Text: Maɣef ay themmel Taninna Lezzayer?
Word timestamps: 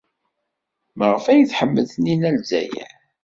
Maɣef 0.97 1.25
ay 1.27 1.41
themmel 1.51 1.85
Taninna 1.93 2.29
Lezzayer? 2.35 2.91